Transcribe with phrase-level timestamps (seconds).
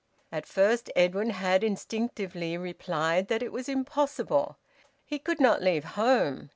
[0.31, 4.57] At first Edwin had instinctively replied that it was impossible.
[5.05, 6.49] He could not leave home.